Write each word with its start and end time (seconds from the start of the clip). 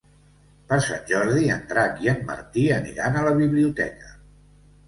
Per 0.71 0.79
Sant 0.85 1.03
Jordi 1.11 1.51
en 1.57 1.61
Drac 1.73 2.01
i 2.07 2.11
en 2.15 2.25
Martí 2.31 2.65
aniran 2.81 3.21
a 3.21 3.25
la 3.29 3.35
biblioteca. 3.43 4.15